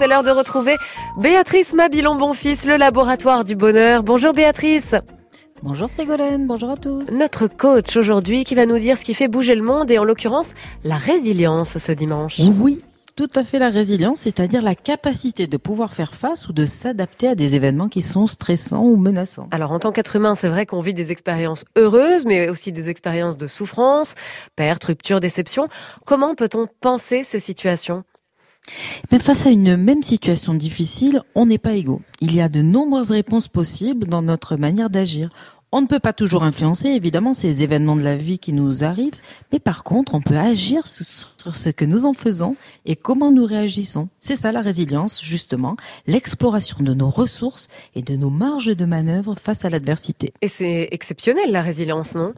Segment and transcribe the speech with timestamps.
[0.00, 0.76] C'est l'heure de retrouver
[1.20, 4.04] Béatrice Mabilon-Bonfils, le laboratoire du bonheur.
[4.04, 4.94] Bonjour Béatrice.
[5.64, 7.10] Bonjour Ségolène, bonjour à tous.
[7.18, 10.04] Notre coach aujourd'hui qui va nous dire ce qui fait bouger le monde et en
[10.04, 10.50] l'occurrence
[10.84, 12.38] la résilience ce dimanche.
[12.60, 12.80] Oui,
[13.16, 17.26] tout à fait la résilience, c'est-à-dire la capacité de pouvoir faire face ou de s'adapter
[17.26, 19.48] à des événements qui sont stressants ou menaçants.
[19.50, 22.88] Alors en tant qu'être humain, c'est vrai qu'on vit des expériences heureuses, mais aussi des
[22.88, 24.14] expériences de souffrance,
[24.54, 25.66] perte, rupture, déception.
[26.06, 28.04] Comment peut-on penser ces situations?
[29.10, 32.02] Mais face à une même situation difficile, on n'est pas égaux.
[32.20, 35.30] Il y a de nombreuses réponses possibles dans notre manière d'agir.
[35.70, 39.20] On ne peut pas toujours influencer, évidemment, ces événements de la vie qui nous arrivent,
[39.52, 43.44] mais par contre, on peut agir sur ce que nous en faisons et comment nous
[43.44, 44.08] réagissons.
[44.18, 45.76] C'est ça la résilience, justement,
[46.06, 50.32] l'exploration de nos ressources et de nos marges de manœuvre face à l'adversité.
[50.40, 52.32] Et c'est exceptionnel la résilience, non?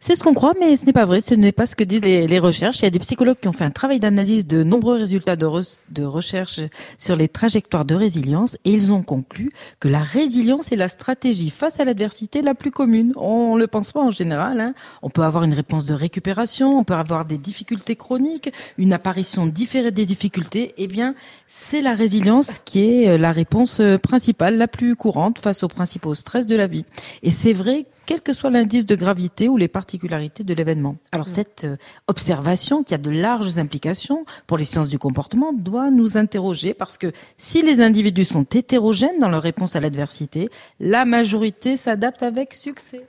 [0.00, 1.20] C'est ce qu'on croit, mais ce n'est pas vrai.
[1.20, 2.78] Ce n'est pas ce que disent les, recherches.
[2.80, 5.46] Il y a des psychologues qui ont fait un travail d'analyse de nombreux résultats de,
[5.90, 6.60] de recherche
[6.98, 11.50] sur les trajectoires de résilience et ils ont conclu que la résilience est la stratégie
[11.50, 13.12] face à l'adversité la plus commune.
[13.16, 14.60] On le pense pas en général.
[14.60, 14.74] Hein.
[15.02, 19.46] On peut avoir une réponse de récupération, on peut avoir des difficultés chroniques, une apparition
[19.46, 20.74] différée des difficultés.
[20.76, 21.14] Eh bien,
[21.46, 25.68] c'est la résilience qui est euh, la réponse euh, principale, la plus courante face aux
[25.68, 26.84] principaux stress de la vie.
[27.22, 30.96] Et c'est vrai quel que soit l'indice de gravité ou les particularités de l'événement.
[31.12, 31.30] Alors mm.
[31.30, 31.76] cette euh,
[32.06, 36.96] observation, qui a de larges implications pour les sciences du comportement, doit nous interroger parce
[36.98, 40.48] que si les individus sont hétérogènes dans leur réponse à l'adversité,
[40.80, 43.06] la majorité s'adapte avec succès.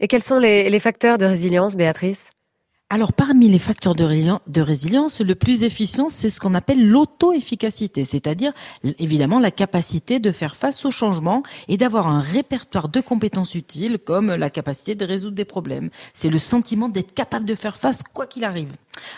[0.00, 2.30] Et quels sont les, les facteurs de résilience, Béatrice?
[2.90, 8.52] Alors parmi les facteurs de, résilience, le plus efficient, c'est ce qu'on appelle l'auto-efficacité, c'est-à-dire
[8.98, 13.98] évidemment la capacité de faire face au changement et d'avoir un répertoire de compétences utiles
[13.98, 15.90] comme la capacité de résoudre des problèmes.
[16.14, 18.72] C'est le sentiment d'être capable de faire face quoi qu'il arrive.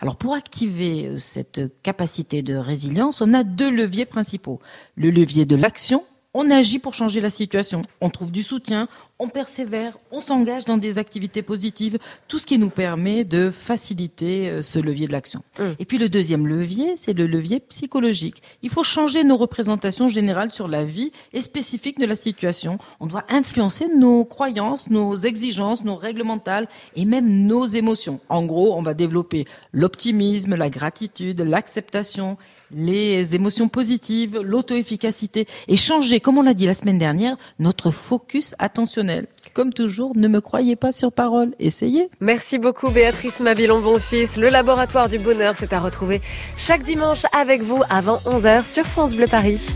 [0.00, 4.60] Alors pour activer euh, cette capacité de résilience, on a deux leviers principaux.
[4.94, 6.04] Le levier de l'action
[6.36, 7.80] on agit pour changer la situation.
[8.02, 11.98] On trouve du soutien, on persévère, on s'engage dans des activités positives,
[12.28, 15.42] tout ce qui nous permet de faciliter euh, ce levier de l'action.
[15.58, 15.62] Mmh.
[15.78, 18.42] Et puis le deuxième levier, c'est le levier psychologique.
[18.62, 22.76] Il faut changer nos représentations générales sur la vie et spécifiques de la situation.
[23.00, 28.20] On doit influencer nos croyances, nos exigences, nos règles mentales et même nos émotions.
[28.28, 32.36] En gros, on va développer l'optimisme, la gratitude, l'acceptation
[32.74, 38.54] les émotions positives, l'auto-efficacité et changer, comme on l'a dit la semaine dernière, notre focus
[38.58, 39.26] attentionnel.
[39.52, 42.10] Comme toujours, ne me croyez pas sur parole, essayez.
[42.20, 44.38] Merci beaucoup Béatrice Mabilon-Bonfils.
[44.38, 46.20] Le laboratoire du bonheur, c'est à retrouver
[46.56, 49.66] chaque dimanche avec vous avant 11h sur France Bleu Paris.